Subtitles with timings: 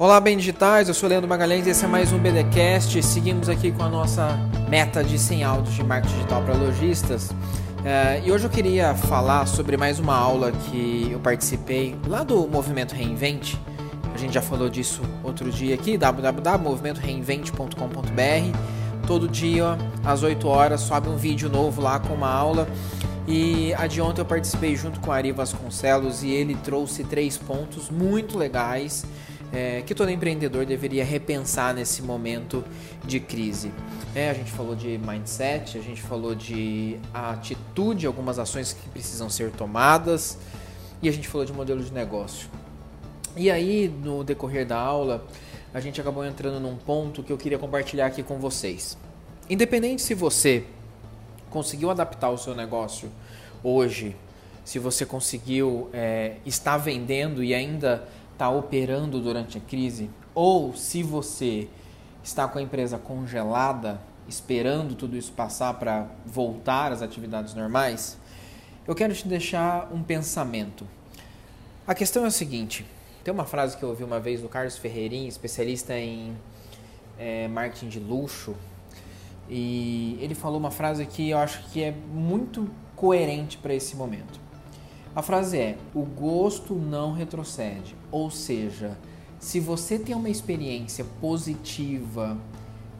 [0.00, 3.02] Olá, bem digitais, eu sou Leandro Magalhães e esse é mais um BDcast.
[3.02, 7.30] Seguimos aqui com a nossa meta de 100 áudios de marketing digital para lojistas.
[7.30, 12.46] Uh, e hoje eu queria falar sobre mais uma aula que eu participei lá do
[12.46, 13.60] Movimento Reinvente.
[14.14, 18.56] A gente já falou disso outro dia aqui, www.movimentoreinvente.com.br.
[19.04, 22.68] Todo dia, às 8 horas, sobe um vídeo novo lá com uma aula.
[23.26, 27.36] E a de ontem eu participei junto com o Ari Vasconcelos e ele trouxe três
[27.36, 29.04] pontos muito legais
[29.52, 32.64] é, que todo empreendedor deveria repensar nesse momento
[33.04, 33.72] de crise.
[34.14, 39.30] É, a gente falou de mindset, a gente falou de atitude, algumas ações que precisam
[39.30, 40.38] ser tomadas
[41.02, 42.48] e a gente falou de modelo de negócio.
[43.36, 45.24] E aí, no decorrer da aula,
[45.72, 48.98] a gente acabou entrando num ponto que eu queria compartilhar aqui com vocês.
[49.48, 50.64] Independente se você
[51.48, 53.10] conseguiu adaptar o seu negócio
[53.62, 54.16] hoje,
[54.64, 58.06] se você conseguiu é, estar vendendo e ainda
[58.38, 61.66] está operando durante a crise, ou se você
[62.22, 68.16] está com a empresa congelada, esperando tudo isso passar para voltar às atividades normais,
[68.86, 70.86] eu quero te deixar um pensamento.
[71.84, 72.86] A questão é a seguinte:
[73.24, 76.32] tem uma frase que eu ouvi uma vez do Carlos Ferreirinho, especialista em
[77.18, 78.54] é, marketing de luxo,
[79.50, 84.38] e ele falou uma frase que eu acho que é muito coerente para esse momento.
[85.14, 87.96] A frase é: o gosto não retrocede.
[88.10, 88.96] Ou seja,
[89.38, 92.36] se você tem uma experiência positiva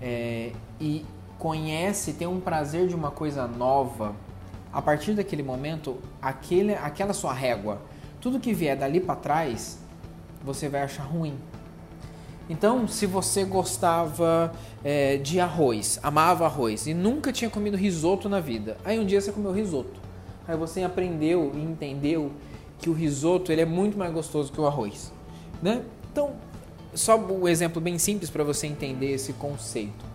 [0.00, 1.05] é, e
[1.39, 4.15] conhece, tem um prazer de uma coisa nova,
[4.73, 7.81] a partir daquele momento, aquele, aquela sua régua,
[8.20, 9.78] tudo que vier dali para trás,
[10.45, 11.37] você vai achar ruim.
[12.50, 18.41] Então, se você gostava é, de arroz, amava arroz e nunca tinha comido risoto na
[18.41, 20.08] vida, aí um dia você comeu risoto
[20.48, 22.32] Aí você aprendeu e entendeu
[22.78, 25.12] que o risoto ele é muito mais gostoso que o arroz,
[25.62, 25.84] né?
[26.10, 26.32] Então,
[26.94, 30.06] só um exemplo bem simples para você entender esse conceito.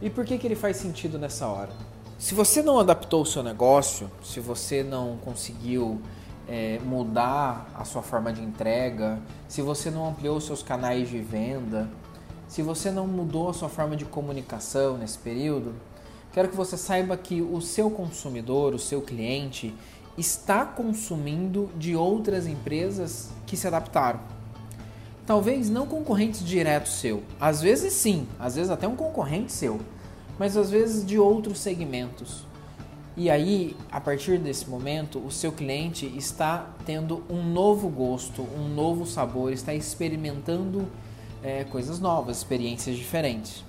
[0.00, 1.72] E por que, que ele faz sentido nessa hora?
[2.18, 6.00] Se você não adaptou o seu negócio, se você não conseguiu
[6.48, 9.18] é, mudar a sua forma de entrega,
[9.48, 11.90] se você não ampliou seus canais de venda,
[12.46, 15.74] se você não mudou a sua forma de comunicação nesse período,
[16.34, 19.72] Quero que você saiba que o seu consumidor, o seu cliente,
[20.18, 24.18] está consumindo de outras empresas que se adaptaram.
[25.24, 29.80] Talvez não concorrentes diretos seu, às vezes sim, às vezes até um concorrente seu,
[30.36, 32.44] mas às vezes de outros segmentos.
[33.16, 38.68] E aí, a partir desse momento, o seu cliente está tendo um novo gosto, um
[38.68, 40.88] novo sabor, está experimentando
[41.44, 43.64] é, coisas novas, experiências diferentes.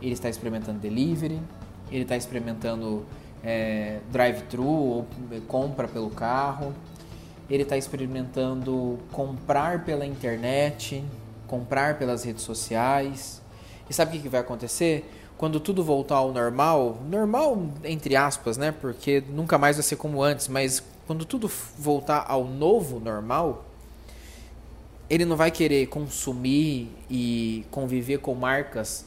[0.00, 1.42] Ele está experimentando delivery,
[1.90, 3.04] ele está experimentando
[3.42, 5.06] é, drive-thru ou
[5.46, 6.74] compra pelo carro,
[7.48, 11.04] ele está experimentando comprar pela internet,
[11.46, 13.40] comprar pelas redes sociais.
[13.88, 15.08] E sabe o que, que vai acontecer?
[15.38, 18.72] Quando tudo voltar ao normal, normal entre aspas, né?
[18.72, 23.64] Porque nunca mais vai ser como antes, mas quando tudo voltar ao novo normal,
[25.08, 29.04] ele não vai querer consumir e conviver com marcas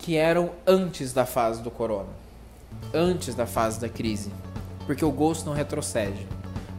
[0.00, 2.08] que eram antes da fase do corona,
[2.92, 4.32] antes da fase da crise,
[4.86, 6.26] porque o gosto não retrocede,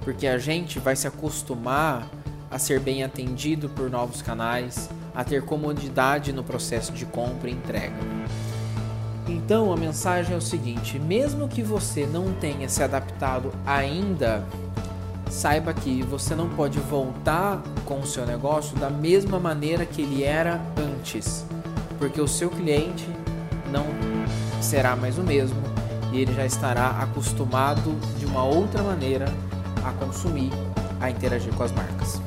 [0.04, 2.10] porque a gente vai se acostumar
[2.50, 7.54] a ser bem atendido por novos canais, a ter comodidade no processo de compra e
[7.54, 7.96] entrega.
[9.28, 14.44] Então a mensagem é o seguinte: mesmo que você não tenha se adaptado ainda,
[15.30, 20.24] saiba que você não pode voltar com o seu negócio da mesma maneira que ele
[20.24, 21.46] era antes
[22.02, 23.08] porque o seu cliente
[23.72, 23.86] não
[24.60, 25.62] será mais o mesmo
[26.12, 29.26] e ele já estará acostumado de uma outra maneira
[29.86, 30.50] a consumir,
[31.00, 32.20] a interagir com as marcas.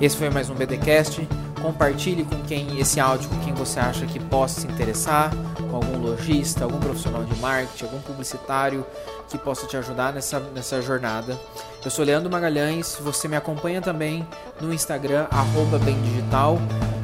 [0.00, 1.26] Esse foi mais um BDcast.
[1.62, 5.30] Compartilhe com quem esse áudio com quem você acha que possa se interessar,
[5.70, 8.84] com algum lojista, algum profissional de marketing, algum publicitário
[9.28, 11.38] que possa te ajudar nessa, nessa jornada.
[11.84, 14.26] Eu sou Leandro Magalhães, você me acompanha também
[14.60, 16.58] no Instagram, arroba bemdigital.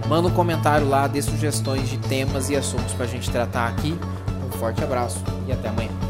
[0.09, 3.97] Manda um comentário lá, dê sugestões de temas e assuntos para a gente tratar aqui.
[4.47, 6.02] Um forte abraço e até amanhã.